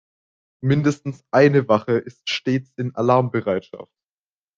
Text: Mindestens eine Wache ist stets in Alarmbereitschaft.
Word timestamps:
Mindestens 0.63 1.23
eine 1.29 1.67
Wache 1.67 1.91
ist 1.91 2.27
stets 2.27 2.73
in 2.75 2.95
Alarmbereitschaft. 2.95 3.93